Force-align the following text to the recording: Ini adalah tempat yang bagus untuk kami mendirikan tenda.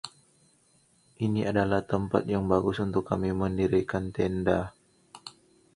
Ini 1.25 1.41
adalah 1.51 1.81
tempat 1.93 2.23
yang 2.33 2.43
bagus 2.53 2.77
untuk 2.85 3.03
kami 3.09 3.29
mendirikan 3.41 4.03
tenda. 4.15 4.59